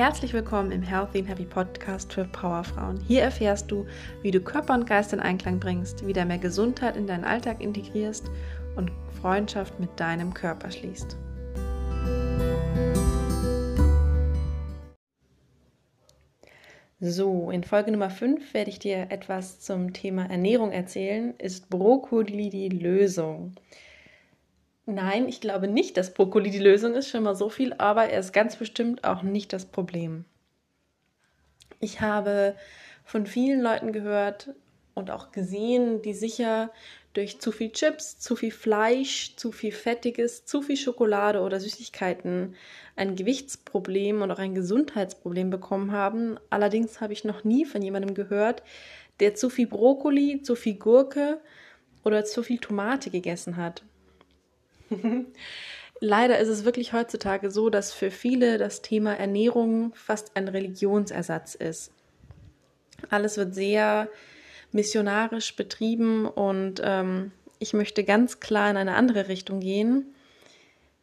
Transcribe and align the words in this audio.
Herzlich 0.00 0.32
willkommen 0.32 0.72
im 0.72 0.80
Healthy 0.80 1.18
and 1.18 1.28
Happy 1.28 1.44
Podcast 1.44 2.10
für 2.10 2.24
Powerfrauen. 2.24 2.98
Hier 3.06 3.20
erfährst 3.20 3.70
du, 3.70 3.86
wie 4.22 4.30
du 4.30 4.40
Körper 4.40 4.72
und 4.72 4.86
Geist 4.86 5.12
in 5.12 5.20
Einklang 5.20 5.60
bringst, 5.60 6.06
wieder 6.06 6.24
mehr 6.24 6.38
Gesundheit 6.38 6.96
in 6.96 7.06
deinen 7.06 7.22
Alltag 7.22 7.60
integrierst 7.60 8.30
und 8.76 8.90
Freundschaft 9.20 9.78
mit 9.78 9.90
deinem 10.00 10.32
Körper 10.32 10.70
schließt. 10.70 11.18
So, 17.00 17.50
in 17.50 17.62
Folge 17.62 17.92
Nummer 17.92 18.08
5 18.08 18.54
werde 18.54 18.70
ich 18.70 18.78
dir 18.78 19.08
etwas 19.10 19.60
zum 19.60 19.92
Thema 19.92 20.30
Ernährung 20.30 20.72
erzählen. 20.72 21.34
Ist 21.36 21.68
Brokkoli 21.68 22.48
die 22.48 22.70
Lösung? 22.70 23.52
Nein, 24.90 25.28
ich 25.28 25.40
glaube 25.40 25.68
nicht, 25.68 25.96
dass 25.96 26.14
Brokkoli 26.14 26.50
die 26.50 26.58
Lösung 26.58 26.94
ist, 26.94 27.08
schon 27.08 27.22
mal 27.22 27.36
so 27.36 27.48
viel, 27.48 27.74
aber 27.74 28.08
er 28.08 28.18
ist 28.18 28.32
ganz 28.32 28.56
bestimmt 28.56 29.04
auch 29.04 29.22
nicht 29.22 29.52
das 29.52 29.66
Problem. 29.66 30.24
Ich 31.78 32.00
habe 32.00 32.56
von 33.04 33.24
vielen 33.24 33.60
Leuten 33.60 33.92
gehört 33.92 34.50
und 34.94 35.12
auch 35.12 35.30
gesehen, 35.30 36.02
die 36.02 36.12
sicher 36.12 36.72
durch 37.12 37.40
zu 37.40 37.52
viel 37.52 37.70
Chips, 37.70 38.18
zu 38.18 38.34
viel 38.34 38.50
Fleisch, 38.50 39.36
zu 39.36 39.52
viel 39.52 39.70
Fettiges, 39.70 40.44
zu 40.44 40.60
viel 40.60 40.76
Schokolade 40.76 41.40
oder 41.40 41.60
Süßigkeiten 41.60 42.56
ein 42.96 43.14
Gewichtsproblem 43.14 44.22
und 44.22 44.32
auch 44.32 44.40
ein 44.40 44.56
Gesundheitsproblem 44.56 45.50
bekommen 45.50 45.92
haben. 45.92 46.36
Allerdings 46.50 47.00
habe 47.00 47.12
ich 47.12 47.22
noch 47.22 47.44
nie 47.44 47.64
von 47.64 47.80
jemandem 47.80 48.14
gehört, 48.14 48.64
der 49.20 49.36
zu 49.36 49.50
viel 49.50 49.68
Brokkoli, 49.68 50.42
zu 50.42 50.56
viel 50.56 50.74
Gurke 50.74 51.40
oder 52.02 52.24
zu 52.24 52.42
viel 52.42 52.58
Tomate 52.58 53.10
gegessen 53.10 53.56
hat. 53.56 53.84
Leider 56.00 56.38
ist 56.38 56.48
es 56.48 56.64
wirklich 56.64 56.92
heutzutage 56.92 57.50
so, 57.50 57.68
dass 57.68 57.92
für 57.92 58.10
viele 58.10 58.56
das 58.56 58.80
Thema 58.80 59.14
Ernährung 59.14 59.92
fast 59.94 60.36
ein 60.36 60.48
Religionsersatz 60.48 61.54
ist. 61.54 61.92
Alles 63.10 63.36
wird 63.36 63.54
sehr 63.54 64.08
missionarisch 64.72 65.56
betrieben 65.56 66.26
und 66.26 66.80
ähm, 66.82 67.32
ich 67.58 67.74
möchte 67.74 68.04
ganz 68.04 68.40
klar 68.40 68.70
in 68.70 68.76
eine 68.76 68.94
andere 68.94 69.28
Richtung 69.28 69.60
gehen. 69.60 70.14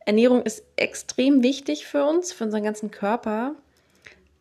Ernährung 0.06 0.42
ist 0.42 0.64
extrem 0.78 1.44
wichtig 1.44 1.86
für 1.86 2.06
uns, 2.06 2.32
für 2.32 2.46
unseren 2.46 2.64
ganzen 2.64 2.92
Körper. 2.92 3.56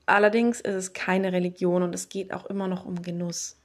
Allerdings 0.07 0.61
ist 0.61 0.75
es 0.75 0.93
keine 0.93 1.33
Religion 1.33 1.83
und 1.83 1.95
es 1.95 2.09
geht 2.09 2.33
auch 2.33 2.47
immer 2.47 2.69
noch 2.69 2.87
um 2.87 3.03
Genuss. 3.03 3.57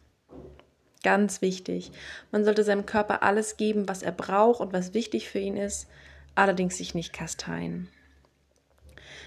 Ganz 1.03 1.41
wichtig. 1.41 1.91
Man 2.31 2.43
sollte 2.43 2.63
seinem 2.63 2.85
Körper 2.85 3.23
alles 3.23 3.57
geben, 3.57 3.87
was 3.87 4.03
er 4.03 4.11
braucht 4.11 4.61
und 4.61 4.71
was 4.71 4.93
wichtig 4.93 5.29
für 5.29 5.39
ihn 5.39 5.57
ist, 5.57 5.87
allerdings 6.35 6.77
sich 6.77 6.93
nicht 6.93 7.11
kasteien. 7.11 7.89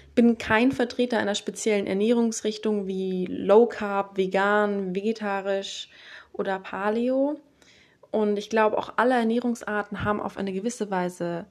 Ich 0.07 0.15
bin 0.15 0.37
kein 0.37 0.71
Vertreter 0.71 1.17
einer 1.17 1.35
speziellen 1.35 1.87
Ernährungsrichtung 1.87 2.87
wie 2.87 3.25
Low 3.25 3.65
Carb, 3.65 4.15
vegan, 4.15 4.95
vegetarisch 4.95 5.89
oder 6.31 6.59
Paleo. 6.59 7.37
Und 8.11 8.37
ich 8.37 8.49
glaube, 8.49 8.77
auch 8.77 8.93
alle 8.95 9.15
Ernährungsarten 9.15 10.05
haben 10.05 10.21
auf 10.21 10.37
eine 10.37 10.53
gewisse 10.53 10.89
Weise 10.89 11.47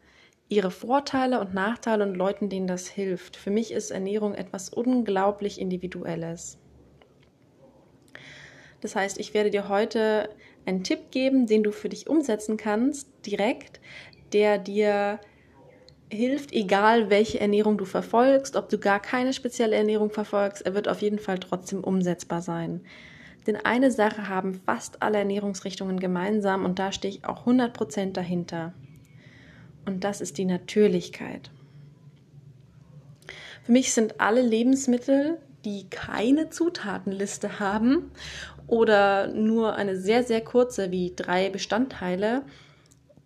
ihre 0.49 0.71
Vorteile 0.71 1.41
und 1.41 1.53
Nachteile 1.53 2.05
und 2.05 2.15
Leuten, 2.15 2.49
denen 2.49 2.67
das 2.67 2.87
hilft. 2.87 3.37
Für 3.37 3.51
mich 3.51 3.71
ist 3.71 3.91
Ernährung 3.91 4.35
etwas 4.35 4.71
unglaublich 4.71 5.61
Individuelles. 5.61 6.59
Das 8.85 8.95
heißt, 8.95 9.19
ich 9.19 9.33
werde 9.33 9.49
dir 9.49 9.71
heute 9.71 10.29
einen 10.67 10.85
Tipp 10.85 11.11
geben, 11.11 11.47
den 11.47 11.63
du 11.63 11.73
für 11.73 11.89
dich 11.89 12.07
umsetzen 12.07 12.59
kannst, 12.59 13.09
direkt, 13.25 13.81
der 14.35 14.59
dir 14.59 15.21
hilft, 16.13 16.53
egal 16.53 17.09
welche 17.09 17.41
Ernährung 17.41 17.79
du 17.79 17.87
verfolgst, 17.87 18.57
ob 18.57 18.69
du 18.69 18.77
gar 18.77 19.01
keine 19.01 19.33
spezielle 19.33 19.75
Ernährung 19.75 20.11
verfolgst, 20.11 20.67
er 20.67 20.75
wird 20.75 20.89
auf 20.89 21.01
jeden 21.01 21.19
Fall 21.19 21.39
trotzdem 21.39 21.83
umsetzbar 21.83 22.43
sein. 22.43 22.83
Denn 23.47 23.57
eine 23.57 23.91
Sache 23.91 24.29
haben 24.29 24.61
fast 24.67 25.01
alle 25.01 25.17
Ernährungsrichtungen 25.17 25.99
gemeinsam 25.99 26.67
und 26.67 26.79
da 26.79 26.93
stehe 26.93 27.15
ich 27.15 27.25
auch 27.25 27.47
100% 27.47 28.13
dahinter. 28.13 28.75
Und 29.87 30.05
das 30.05 30.21
ist 30.21 30.37
die 30.37 30.45
Natürlichkeit. 30.45 31.51
Für 33.63 33.73
mich 33.73 33.95
sind 33.95 34.21
alle 34.21 34.43
Lebensmittel, 34.43 35.39
die 35.65 35.89
keine 35.91 36.51
Zutatenliste 36.51 37.59
haben 37.59 38.11
oder 38.67 39.29
nur 39.29 39.77
eine 39.77 39.97
sehr, 39.97 40.23
sehr 40.23 40.43
kurze, 40.43 40.91
wie 40.91 41.15
drei 41.15 41.51
Bestandteile, 41.51 42.43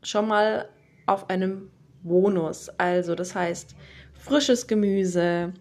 schon 0.02 0.28
mal 0.28 0.68
auf 1.06 1.30
einem 1.30 1.70
Bonus. 2.02 2.68
Also 2.78 3.14
das 3.14 3.34
heißt 3.34 3.74
frisches 4.12 4.66
Gemüse, 4.66 5.52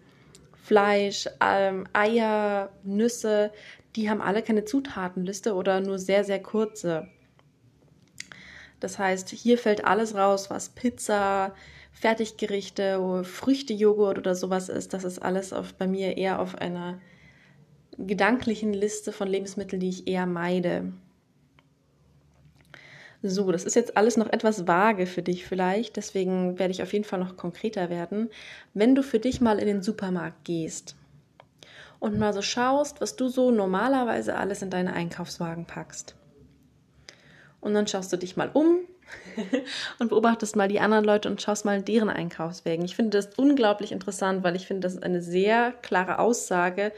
Fleisch, 0.62 1.26
ähm, 1.40 1.86
Eier, 1.92 2.70
Nüsse, 2.82 3.52
die 3.96 4.10
haben 4.10 4.20
alle 4.20 4.42
keine 4.42 4.64
Zutatenliste 4.64 5.54
oder 5.54 5.80
nur 5.80 5.98
sehr, 5.98 6.24
sehr 6.24 6.42
kurze. 6.42 7.08
Das 8.80 8.98
heißt, 8.98 9.30
hier 9.30 9.58
fällt 9.58 9.84
alles 9.84 10.14
raus, 10.14 10.50
was 10.50 10.68
Pizza, 10.68 11.54
Fertiggerichte, 12.00 13.24
Früchtejoghurt 13.24 14.18
oder 14.18 14.34
sowas 14.34 14.68
ist. 14.68 14.94
Das 14.94 15.04
ist 15.04 15.18
alles 15.18 15.52
auf, 15.52 15.74
bei 15.74 15.86
mir 15.86 16.16
eher 16.16 16.40
auf 16.40 16.54
einer 16.54 17.00
gedanklichen 17.98 18.72
Liste 18.72 19.10
von 19.10 19.26
Lebensmitteln, 19.26 19.80
die 19.80 19.88
ich 19.88 20.06
eher 20.06 20.26
meide. 20.26 20.92
So, 23.20 23.50
das 23.50 23.64
ist 23.64 23.74
jetzt 23.74 23.96
alles 23.96 24.16
noch 24.16 24.32
etwas 24.32 24.68
vage 24.68 25.06
für 25.06 25.22
dich 25.22 25.44
vielleicht, 25.44 25.96
deswegen 25.96 26.56
werde 26.60 26.70
ich 26.70 26.84
auf 26.84 26.92
jeden 26.92 27.04
Fall 27.04 27.18
noch 27.18 27.36
konkreter 27.36 27.90
werden. 27.90 28.30
Wenn 28.74 28.94
du 28.94 29.02
für 29.02 29.18
dich 29.18 29.40
mal 29.40 29.58
in 29.58 29.66
den 29.66 29.82
Supermarkt 29.82 30.44
gehst 30.44 30.94
und 31.98 32.16
mal 32.16 32.32
so 32.32 32.42
schaust, 32.42 33.00
was 33.00 33.16
du 33.16 33.28
so 33.28 33.50
normalerweise 33.50 34.36
alles 34.36 34.62
in 34.62 34.70
deine 34.70 34.92
Einkaufswagen 34.92 35.66
packst. 35.66 36.14
Und 37.60 37.74
dann 37.74 37.88
schaust 37.88 38.12
du 38.12 38.16
dich 38.16 38.36
mal 38.36 38.50
um 38.54 38.82
und 39.98 40.08
beobachtest 40.08 40.56
mal 40.56 40.68
die 40.68 40.80
anderen 40.80 41.04
Leute 41.04 41.28
und 41.28 41.40
schaust 41.40 41.64
mal 41.64 41.82
deren 41.82 42.10
Einkaufswägen. 42.10 42.84
Ich 42.84 42.96
finde 42.96 43.18
das 43.18 43.30
unglaublich 43.36 43.92
interessant, 43.92 44.44
weil 44.44 44.56
ich 44.56 44.66
finde, 44.66 44.80
das 44.80 44.94
ist 44.94 45.02
eine 45.02 45.22
sehr 45.22 45.72
klare 45.82 46.18
Aussage 46.18 46.92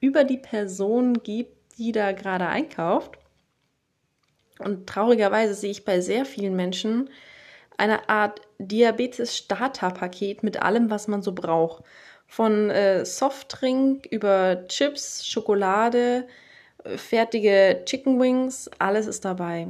über 0.00 0.24
die 0.24 0.38
Person 0.38 1.22
gibt, 1.22 1.56
die 1.78 1.92
da 1.92 2.12
gerade 2.12 2.46
einkauft. 2.46 3.18
Und 4.58 4.86
traurigerweise 4.86 5.54
sehe 5.54 5.70
ich 5.70 5.84
bei 5.84 6.00
sehr 6.00 6.24
vielen 6.24 6.54
Menschen 6.54 7.08
eine 7.76 8.08
Art 8.10 8.42
Diabetes-Starter-Paket 8.58 10.42
mit 10.42 10.60
allem, 10.60 10.90
was 10.90 11.08
man 11.08 11.22
so 11.22 11.32
braucht. 11.32 11.82
Von 12.26 12.70
äh, 12.70 13.04
Softdrink 13.04 14.06
über 14.06 14.66
Chips, 14.68 15.26
Schokolade, 15.26 16.28
äh, 16.84 16.98
fertige 16.98 17.82
Chicken 17.86 18.20
Wings, 18.20 18.70
alles 18.78 19.06
ist 19.06 19.24
dabei. 19.24 19.68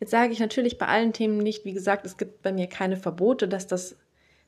Jetzt 0.00 0.10
sage 0.10 0.32
ich 0.32 0.40
natürlich 0.40 0.78
bei 0.78 0.86
allen 0.86 1.12
Themen 1.12 1.38
nicht, 1.38 1.64
wie 1.64 1.72
gesagt, 1.72 2.04
es 2.04 2.16
gibt 2.16 2.42
bei 2.42 2.52
mir 2.52 2.66
keine 2.68 2.96
Verbote, 2.96 3.48
dass 3.48 3.66
das 3.66 3.96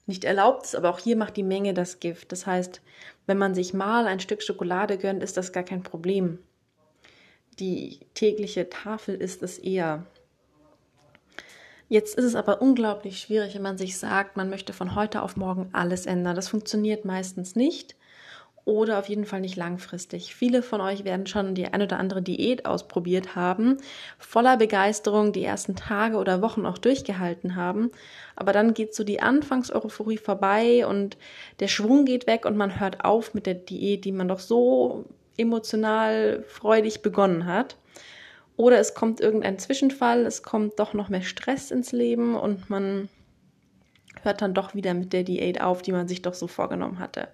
nicht 0.06 0.24
erlaubt 0.24 0.64
ist, 0.64 0.74
aber 0.74 0.90
auch 0.90 0.98
hier 0.98 1.16
macht 1.16 1.36
die 1.36 1.42
Menge 1.42 1.74
das 1.74 2.00
Gift. 2.00 2.32
Das 2.32 2.46
heißt, 2.46 2.80
wenn 3.26 3.38
man 3.38 3.54
sich 3.54 3.74
mal 3.74 4.06
ein 4.06 4.20
Stück 4.20 4.42
Schokolade 4.42 4.98
gönnt, 4.98 5.22
ist 5.22 5.36
das 5.36 5.52
gar 5.52 5.62
kein 5.62 5.82
Problem. 5.82 6.38
Die 7.58 8.00
tägliche 8.14 8.70
Tafel 8.70 9.14
ist 9.14 9.42
es 9.42 9.58
eher. 9.58 10.06
Jetzt 11.88 12.16
ist 12.16 12.24
es 12.24 12.34
aber 12.34 12.60
unglaublich 12.60 13.18
schwierig, 13.18 13.54
wenn 13.54 13.62
man 13.62 13.78
sich 13.78 13.98
sagt, 13.98 14.36
man 14.36 14.50
möchte 14.50 14.72
von 14.72 14.94
heute 14.94 15.22
auf 15.22 15.36
morgen 15.36 15.70
alles 15.72 16.06
ändern. 16.06 16.36
Das 16.36 16.48
funktioniert 16.48 17.04
meistens 17.04 17.56
nicht 17.56 17.97
oder 18.68 18.98
auf 18.98 19.08
jeden 19.08 19.24
Fall 19.24 19.40
nicht 19.40 19.56
langfristig. 19.56 20.34
Viele 20.34 20.62
von 20.62 20.82
euch 20.82 21.04
werden 21.04 21.26
schon 21.26 21.54
die 21.54 21.68
ein 21.68 21.80
oder 21.80 21.98
andere 21.98 22.20
Diät 22.20 22.66
ausprobiert 22.66 23.34
haben, 23.34 23.78
voller 24.18 24.58
Begeisterung 24.58 25.32
die 25.32 25.42
ersten 25.42 25.74
Tage 25.74 26.18
oder 26.18 26.42
Wochen 26.42 26.66
auch 26.66 26.76
durchgehalten 26.76 27.56
haben, 27.56 27.90
aber 28.36 28.52
dann 28.52 28.74
geht 28.74 28.94
so 28.94 29.04
die 29.04 29.22
Anfangseuphorie 29.22 30.18
vorbei 30.18 30.86
und 30.86 31.16
der 31.60 31.68
Schwung 31.68 32.04
geht 32.04 32.26
weg 32.26 32.44
und 32.44 32.58
man 32.58 32.78
hört 32.78 33.06
auf 33.06 33.32
mit 33.32 33.46
der 33.46 33.54
Diät, 33.54 34.04
die 34.04 34.12
man 34.12 34.28
doch 34.28 34.38
so 34.38 35.06
emotional 35.38 36.44
freudig 36.46 37.00
begonnen 37.00 37.46
hat. 37.46 37.78
Oder 38.58 38.78
es 38.80 38.92
kommt 38.92 39.18
irgendein 39.18 39.58
Zwischenfall, 39.58 40.26
es 40.26 40.42
kommt 40.42 40.78
doch 40.78 40.92
noch 40.92 41.08
mehr 41.08 41.22
Stress 41.22 41.70
ins 41.70 41.92
Leben 41.92 42.36
und 42.36 42.68
man 42.68 43.08
hört 44.22 44.42
dann 44.42 44.52
doch 44.52 44.74
wieder 44.74 44.92
mit 44.92 45.14
der 45.14 45.22
Diät 45.22 45.62
auf, 45.62 45.80
die 45.80 45.92
man 45.92 46.06
sich 46.06 46.20
doch 46.20 46.34
so 46.34 46.48
vorgenommen 46.48 46.98
hatte. 46.98 47.28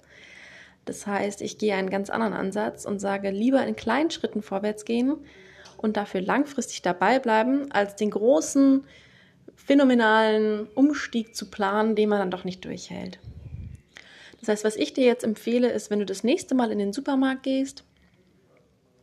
Das 0.84 1.06
heißt, 1.06 1.40
ich 1.40 1.58
gehe 1.58 1.74
einen 1.74 1.90
ganz 1.90 2.10
anderen 2.10 2.34
Ansatz 2.34 2.84
und 2.84 2.98
sage, 2.98 3.30
lieber 3.30 3.64
in 3.66 3.76
kleinen 3.76 4.10
Schritten 4.10 4.42
vorwärts 4.42 4.84
gehen 4.84 5.16
und 5.76 5.96
dafür 5.96 6.20
langfristig 6.20 6.82
dabei 6.82 7.18
bleiben, 7.18 7.70
als 7.72 7.96
den 7.96 8.10
großen, 8.10 8.84
phänomenalen 9.56 10.66
Umstieg 10.74 11.34
zu 11.34 11.50
planen, 11.50 11.96
den 11.96 12.08
man 12.08 12.18
dann 12.18 12.30
doch 12.30 12.44
nicht 12.44 12.64
durchhält. 12.64 13.18
Das 14.40 14.48
heißt, 14.48 14.64
was 14.64 14.76
ich 14.76 14.92
dir 14.92 15.04
jetzt 15.04 15.24
empfehle, 15.24 15.70
ist, 15.70 15.90
wenn 15.90 16.00
du 16.00 16.06
das 16.06 16.22
nächste 16.22 16.54
Mal 16.54 16.70
in 16.70 16.78
den 16.78 16.92
Supermarkt 16.92 17.44
gehst, 17.44 17.84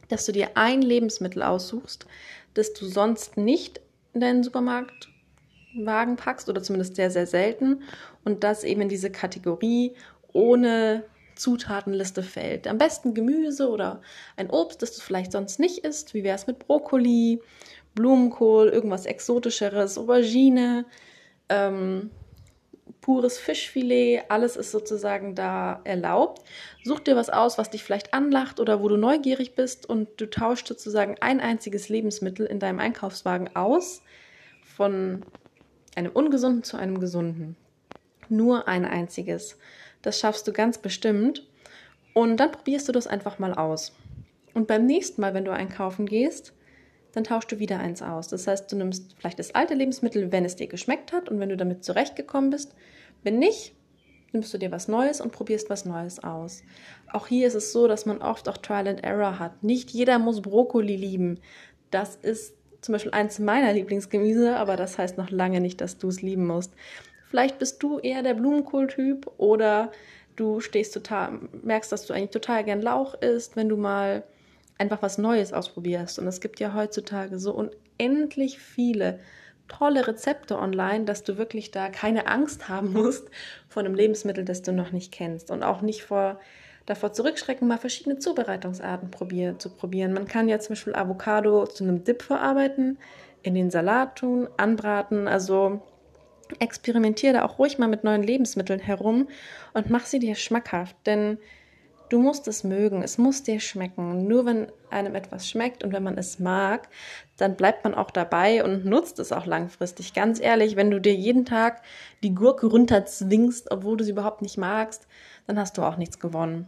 dass 0.08 0.26
du 0.26 0.32
dir 0.32 0.50
ein 0.56 0.82
Lebensmittel 0.82 1.42
aussuchst, 1.42 2.06
das 2.54 2.74
du 2.74 2.86
sonst 2.86 3.38
nicht 3.38 3.82
in 4.14 4.22
deinen 4.22 4.44
Supermarktwagen 4.44 6.16
packst 6.18 6.50
oder 6.50 6.62
zumindest 6.62 6.96
sehr, 6.96 7.10
sehr 7.10 7.26
selten 7.26 7.82
und 8.24 8.44
das 8.44 8.64
eben 8.64 8.82
in 8.82 8.90
diese 8.90 9.10
Kategorie 9.10 9.96
ohne 10.34 11.04
Zutatenliste 11.42 12.24
fällt. 12.24 12.68
Am 12.68 12.78
besten 12.78 13.14
Gemüse 13.14 13.70
oder 13.70 14.02
ein 14.38 14.50
Obst, 14.50 14.82
das 14.82 14.96
du 14.96 15.02
vielleicht 15.02 15.32
sonst 15.32 15.60
nicht 15.60 15.80
isst. 15.80 16.14
Wie 16.14 16.24
wäre 16.24 16.36
es 16.36 16.48
mit 16.48 16.60
Brokkoli, 16.60 17.42
Blumenkohl, 17.96 18.70
irgendwas 18.70 19.06
Exotischeres, 19.06 19.98
Aubergine, 19.98 20.86
ähm, 21.50 22.12
pures 23.02 23.38
Fischfilet, 23.38 24.24
alles 24.30 24.56
ist 24.56 24.72
sozusagen 24.72 25.36
da 25.36 25.82
erlaubt. 25.84 26.44
Such 26.84 27.00
dir 27.00 27.16
was 27.16 27.30
aus, 27.30 27.58
was 27.58 27.72
dich 27.72 27.84
vielleicht 27.84 28.14
anlacht 28.14 28.60
oder 28.60 28.82
wo 28.82 28.88
du 28.88 28.98
neugierig 28.98 29.56
bist 29.56 29.90
und 29.90 30.10
du 30.18 30.30
tauschst 30.30 30.68
sozusagen 30.68 31.16
ein 31.20 31.40
einziges 31.40 31.90
Lebensmittel 31.90 32.46
in 32.46 32.60
deinem 32.60 32.80
Einkaufswagen 32.80 33.56
aus 33.56 34.04
von 34.76 35.26
einem 35.96 36.12
ungesunden 36.12 36.64
zu 36.64 36.78
einem 36.78 37.00
gesunden. 37.00 37.58
Nur 38.32 38.70
ein 38.70 38.86
einziges. 38.86 39.58
Das 40.02 40.18
schaffst 40.20 40.48
du 40.48 40.54
ganz 40.54 40.78
bestimmt. 40.78 41.46
Und 42.14 42.38
dann 42.38 42.52
probierst 42.52 42.88
du 42.88 42.94
das 42.94 43.06
einfach 43.06 43.40
mal 43.40 43.54
aus. 43.54 43.94
Und 44.54 44.68
beim 44.68 44.86
nächsten 44.86 45.20
Mal, 45.20 45.34
wenn 45.34 45.46
du 45.46 45.52
einkaufen 45.52 46.06
gehst, 46.06 46.54
dann 47.12 47.26
tauschst 47.26 47.52
du 47.52 47.60
wieder 47.60 47.80
eins 47.80 48.02
aus. 48.02 48.30
Das 48.30 48.48
heißt, 48.48 48.72
du 48.72 48.78
nimmst 48.78 49.16
vielleicht 49.18 49.40
das 49.40 49.54
alte 49.54 49.74
Lebensmittel, 49.74 50.32
wenn 50.32 50.46
es 50.46 50.56
dir 50.56 50.68
geschmeckt 50.68 51.12
hat 51.12 51.28
und 51.28 51.40
wenn 51.40 51.50
du 51.50 51.58
damit 51.58 51.84
zurechtgekommen 51.84 52.50
bist. 52.52 52.74
Wenn 53.22 53.38
nicht, 53.38 53.76
nimmst 54.32 54.54
du 54.54 54.58
dir 54.58 54.72
was 54.72 54.88
Neues 54.88 55.20
und 55.20 55.34
probierst 55.34 55.70
was 55.70 55.84
Neues 55.84 56.24
aus. 56.24 56.64
Auch 57.12 57.28
hier 57.28 57.48
ist 57.48 57.56
es 57.56 57.74
so, 57.74 57.90
dass 57.90 58.06
man 58.06 58.22
oft 58.22 58.48
auch 58.48 58.58
Trial 58.58 58.88
and 58.88 59.04
Error 59.04 59.40
hat. 59.40 59.62
Nicht 59.62 59.92
jeder 59.92 60.20
muss 60.20 60.42
Brokkoli 60.42 60.96
lieben. 60.96 61.40
Das 61.90 62.16
ist 62.16 62.56
zum 62.80 62.94
Beispiel 62.94 63.12
eins 63.12 63.40
meiner 63.40 63.74
Lieblingsgemüse, 63.74 64.56
aber 64.56 64.78
das 64.78 64.98
heißt 64.98 65.18
noch 65.18 65.30
lange 65.30 65.60
nicht, 65.60 65.82
dass 65.82 65.98
du 65.98 66.08
es 66.08 66.22
lieben 66.22 66.48
musst. 66.48 66.74
Vielleicht 67.32 67.60
bist 67.60 67.82
du 67.82 67.98
eher 68.00 68.24
der 68.24 68.34
Blumenkohltyp 68.34 69.26
oder 69.38 69.94
du 70.36 70.60
stehst 70.60 70.94
total, 70.94 71.40
merkst, 71.64 71.90
dass 71.90 72.06
du 72.06 72.14
eigentlich 72.14 72.32
total 72.32 72.66
gern 72.66 72.82
Lauch 72.82 73.14
isst, 73.22 73.56
wenn 73.56 73.70
du 73.70 73.78
mal 73.78 74.24
einfach 74.78 75.02
was 75.02 75.18
Neues 75.18 75.54
ausprobierst. 75.54 76.20
Und 76.20 76.28
es 76.28 76.42
gibt 76.42 76.60
ja 76.60 76.74
heutzutage 76.74 77.40
so 77.40 77.54
unendlich 77.54 78.60
viele 78.60 79.22
tolle 79.70 80.06
Rezepte 80.08 80.60
online, 80.60 81.06
dass 81.06 81.24
du 81.24 81.38
wirklich 81.38 81.72
da 81.72 81.88
keine 81.88 82.28
Angst 82.28 82.68
haben 82.68 82.92
musst 82.92 83.30
vor 83.70 83.82
einem 83.82 83.96
Lebensmittel, 83.96 84.44
das 84.44 84.62
du 84.62 84.74
noch 84.74 84.92
nicht 84.92 85.14
kennst 85.14 85.52
und 85.52 85.64
auch 85.64 85.82
nicht 85.82 86.04
vor 86.04 86.38
davor 86.86 87.14
zurückschrecken, 87.14 87.66
mal 87.66 87.78
verschiedene 87.78 88.20
Zubereitungsarten 88.20 89.10
probier, 89.10 89.58
zu 89.58 89.70
probieren. 89.70 90.12
Man 90.12 90.28
kann 90.28 90.50
ja 90.50 90.60
zum 90.60 90.74
Beispiel 90.74 90.96
Avocado 90.96 91.66
zu 91.66 91.86
einem 91.86 92.04
Dip 92.04 92.24
verarbeiten, 92.24 92.98
in 93.42 93.56
den 93.56 93.72
Salat 93.72 94.18
tun, 94.18 94.50
anbraten. 94.58 95.30
Also 95.30 95.82
experimentiere 96.60 97.34
da 97.34 97.46
auch 97.46 97.60
ruhig 97.60 97.78
mal 97.78 97.88
mit 97.88 98.04
neuen 98.04 98.24
Lebensmitteln 98.24 98.80
herum 98.80 99.28
und 99.74 99.90
mach 99.90 100.06
sie 100.06 100.20
dir 100.20 100.36
schmackhaft. 100.36 100.96
Denn 101.06 101.38
Du 102.12 102.20
musst 102.20 102.46
es 102.50 102.66
mögen, 102.66 103.04
es 103.04 103.18
muss 103.18 103.42
dir 103.42 103.62
schmecken. 103.62 104.28
Nur 104.28 104.46
wenn 104.46 104.68
einem 104.90 105.16
etwas 105.16 105.50
schmeckt 105.50 105.82
und 105.82 105.94
wenn 105.94 106.04
man 106.04 106.18
es 106.18 106.40
mag, 106.40 106.90
dann 107.38 107.56
bleibt 107.56 107.86
man 107.86 107.96
auch 107.96 108.12
dabei 108.12 108.66
und 108.66 108.84
nutzt 108.84 109.18
es 109.20 109.32
auch 109.32 109.46
langfristig. 109.46 110.14
Ganz 110.14 110.42
ehrlich, 110.42 110.76
wenn 110.76 110.92
du 110.92 111.00
dir 111.00 111.16
jeden 111.16 111.46
Tag 111.46 111.82
die 112.22 112.36
Gurke 112.36 112.68
runterzwingst, 112.68 113.72
obwohl 113.72 113.96
du 113.96 114.04
sie 114.04 114.12
überhaupt 114.12 114.42
nicht 114.42 114.58
magst, 114.58 115.08
dann 115.52 115.60
hast 115.60 115.78
du 115.78 115.84
auch 115.84 115.98
nichts 115.98 116.20
gewonnen. 116.20 116.66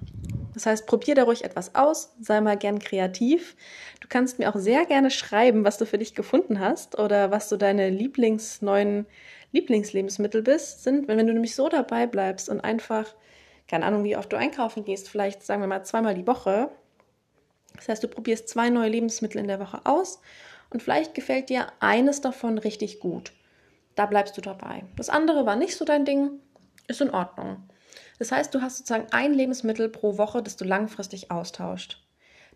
Das 0.53 0.65
heißt, 0.65 0.85
probier 0.85 1.15
da 1.15 1.23
ruhig 1.23 1.43
etwas 1.43 1.73
aus, 1.73 2.13
sei 2.19 2.41
mal 2.41 2.57
gern 2.57 2.79
kreativ. 2.79 3.55
Du 4.01 4.07
kannst 4.07 4.39
mir 4.39 4.49
auch 4.49 4.59
sehr 4.59 4.85
gerne 4.85 5.09
schreiben, 5.09 5.63
was 5.63 5.77
du 5.77 5.85
für 5.85 5.97
dich 5.97 6.15
gefunden 6.15 6.59
hast 6.59 6.99
oder 6.99 7.31
was 7.31 7.49
so 7.49 7.57
deine 7.57 7.89
Lieblings 7.89 8.61
neuen 8.61 9.05
Lieblingslebensmittel 9.51 10.41
bist, 10.41 10.83
sind, 10.83 11.07
wenn 11.07 11.17
du 11.17 11.33
nämlich 11.33 11.55
so 11.55 11.69
dabei 11.69 12.07
bleibst 12.07 12.49
und 12.49 12.61
einfach 12.61 13.13
keine 13.67 13.85
Ahnung, 13.85 14.03
wie 14.03 14.17
oft 14.17 14.31
du 14.31 14.37
einkaufen 14.37 14.83
gehst, 14.83 15.09
vielleicht 15.09 15.43
sagen 15.43 15.61
wir 15.61 15.67
mal 15.67 15.83
zweimal 15.83 16.15
die 16.15 16.27
Woche. 16.27 16.69
Das 17.75 17.87
heißt, 17.87 18.03
du 18.03 18.07
probierst 18.07 18.49
zwei 18.49 18.69
neue 18.69 18.89
Lebensmittel 18.89 19.39
in 19.39 19.47
der 19.47 19.59
Woche 19.59 19.81
aus 19.85 20.21
und 20.69 20.83
vielleicht 20.83 21.15
gefällt 21.15 21.49
dir 21.49 21.67
eines 21.79 22.21
davon 22.21 22.57
richtig 22.57 22.99
gut. 22.99 23.31
Da 23.95 24.05
bleibst 24.05 24.37
du 24.37 24.41
dabei. 24.41 24.83
Das 24.95 25.09
andere 25.09 25.45
war 25.45 25.55
nicht 25.55 25.75
so 25.75 25.85
dein 25.85 26.05
Ding, 26.05 26.39
ist 26.87 27.01
in 27.01 27.11
Ordnung. 27.11 27.63
Das 28.19 28.31
heißt, 28.31 28.53
du 28.53 28.61
hast 28.61 28.77
sozusagen 28.77 29.07
ein 29.11 29.33
Lebensmittel 29.33 29.89
pro 29.89 30.17
Woche, 30.17 30.41
das 30.41 30.55
du 30.55 30.65
langfristig 30.65 31.31
austauscht. 31.31 32.01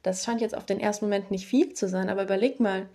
Das 0.03 0.23
scheint 0.23 0.41
jetzt 0.41 0.55
auf 0.55 0.65
den 0.65 0.79
ersten 0.79 1.05
Moment 1.05 1.31
nicht 1.31 1.47
viel 1.47 1.73
zu 1.73 1.87
sein, 1.87 2.09
aber 2.09 2.23
überleg 2.23 2.59
mal, 2.59 2.87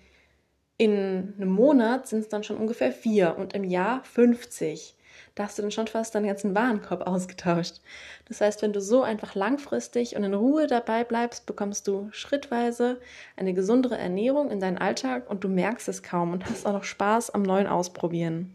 in 0.79 1.35
einem 1.37 1.51
Monat 1.51 2.09
sind 2.09 2.21
es 2.21 2.29
dann 2.29 2.45
schon 2.45 2.57
ungefähr 2.57 2.93
vier 2.93 3.37
und 3.37 3.53
im 3.55 3.65
Jahr 3.65 4.03
50 4.05 4.97
da 5.35 5.45
hast 5.45 5.59
du 5.59 5.63
dann 5.63 5.71
schon 5.71 5.87
fast 5.87 6.15
deinen 6.15 6.27
ganzen 6.27 6.55
Warenkorb 6.55 7.03
ausgetauscht. 7.07 7.81
Das 8.29 8.41
heißt, 8.41 8.63
wenn 8.63 8.73
du 8.73 8.81
so 8.81 9.03
einfach 9.03 9.35
langfristig 9.35 10.17
und 10.17 10.25
in 10.25 10.35
Ruhe 10.35 10.67
dabei 10.67 11.05
bleibst, 11.05 11.47
bekommst 11.47 11.89
du 11.89 12.09
schrittweise 12.13 13.01
eine 13.37 13.55
gesundere 13.55 13.97
Ernährung 13.97 14.51
in 14.51 14.61
deinen 14.61 14.79
Alltag 14.79 15.29
und 15.31 15.45
du 15.45 15.49
merkst 15.49 15.89
es 15.89 16.03
kaum 16.03 16.33
und 16.33 16.47
hast 16.47 16.67
auch 16.67 16.73
noch 16.73 16.85
Spaß 16.85 17.31
am 17.31 17.43
neuen 17.43 17.67
Ausprobieren. 17.67 18.55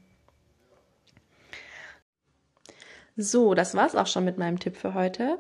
So, 3.18 3.56
das 3.56 3.74
war's 3.74 3.96
auch 3.96 4.06
schon 4.08 4.26
mit 4.26 4.38
meinem 4.38 4.60
Tipp 4.60 4.78
für 4.78 4.94
heute. 4.94 5.40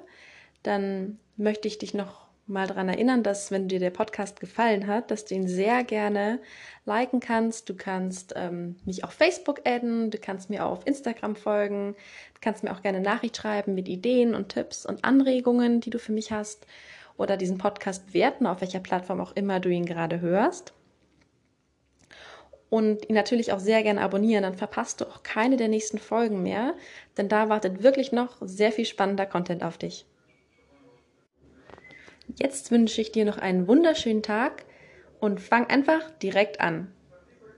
Dann 0.64 1.20
möchte 1.38 1.68
ich 1.68 1.78
dich 1.78 1.94
noch 1.94 2.28
mal 2.48 2.66
daran 2.66 2.90
erinnern, 2.90 3.22
dass 3.22 3.52
wenn 3.52 3.68
dir 3.68 3.80
der 3.80 3.92
Podcast 3.92 4.40
gefallen 4.40 4.88
hat, 4.88 5.12
dass 5.12 5.26
du 5.26 5.36
ihn 5.36 5.48
sehr 5.48 5.84
gerne 5.84 6.40
liken 6.86 7.20
kannst. 7.20 7.70
Du 7.70 7.76
kannst 7.76 8.34
ähm, 8.36 8.78
mich 8.86 9.04
auf 9.04 9.12
Facebook 9.12 9.62
adden, 9.66 10.10
du 10.10 10.18
kannst 10.18 10.50
mir 10.50 10.66
auf 10.66 10.88
Instagram 10.88 11.36
folgen, 11.36 11.96
du 12.34 12.40
kannst 12.42 12.64
mir 12.64 12.72
auch 12.72 12.82
gerne 12.82 13.02
Nachricht 13.02 13.38
schreiben 13.38 13.76
mit 13.76 13.88
Ideen 13.88 14.34
und 14.34 14.50
Tipps 14.50 14.86
und 14.86 15.04
Anregungen, 15.04 15.80
die 15.80 15.92
du 15.92 16.00
für 16.00 16.14
mich 16.14 16.32
hast 16.32 16.66
oder 17.18 17.38
diesen 17.38 17.60
Podcast 17.60 18.14
werten, 18.14 18.48
auf 18.48 18.62
welcher 18.62 18.80
Plattform 18.80 19.22
auch 19.22 19.36
immer 19.36 19.60
du 19.60 19.70
ihn 19.70 19.86
gerade 19.86 20.22
hörst. 20.22 20.74
Und 22.70 23.08
ihn 23.08 23.16
natürlich 23.16 23.54
auch 23.54 23.60
sehr 23.60 23.82
gerne 23.82 24.02
abonnieren, 24.02 24.44
dann 24.44 24.56
verpasst 24.56 25.00
du 25.00 25.06
auch 25.06 25.24
keine 25.24 25.56
der 25.56 25.70
nächsten 25.70 26.00
Folgen 26.00 26.44
mehr, 26.44 26.74
denn 27.18 27.30
da 27.30 27.48
wartet 27.48 27.82
wirklich 27.82 28.12
noch 28.12 28.38
sehr 28.42 28.74
viel 28.74 28.86
spannender 28.86 29.26
Content 29.26 29.64
auf 29.64 29.78
dich. 29.78 30.06
Jetzt 32.40 32.72
wünsche 32.72 33.00
ich 33.00 33.14
dir 33.14 33.24
noch 33.24 33.38
einen 33.38 33.68
wunderschönen 33.68 34.22
Tag 34.22 34.66
und 35.20 35.40
fang 35.40 35.68
einfach 35.68 36.12
direkt 36.22 36.60
an. 36.60 36.92